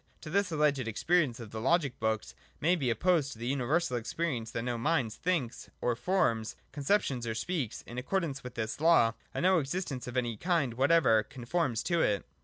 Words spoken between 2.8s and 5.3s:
op posed the universal experience that no mind